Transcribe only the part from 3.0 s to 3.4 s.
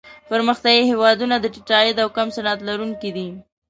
دي.